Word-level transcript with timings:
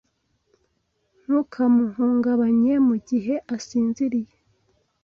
Ntukamuhungabanye 1.23 2.73
mugihe 2.87 3.35
asinziriye. 3.55 4.33